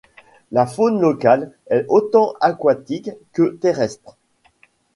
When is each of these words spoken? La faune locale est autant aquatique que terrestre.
La 0.51 0.65
faune 0.65 0.99
locale 0.99 1.51
est 1.67 1.85
autant 1.87 2.33
aquatique 2.41 3.11
que 3.33 3.55
terrestre. 3.61 4.17